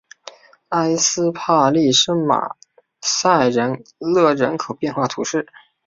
[0.69, 2.55] 埃斯帕利圣马
[3.01, 3.51] 塞
[3.99, 5.47] 勒人口变化图示